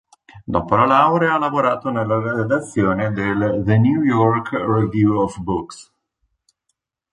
Dopo 0.53 0.73
la 0.75 0.85
laurea 0.85 1.35
ha 1.35 1.37
lavorato 1.37 1.91
nella 1.91 2.19
redazione 2.19 3.11
del 3.11 3.61
"The 3.63 3.77
New 3.77 4.01
York 4.01 4.49
Review 4.53 5.13
of 5.17 5.37
Books". 5.41 5.93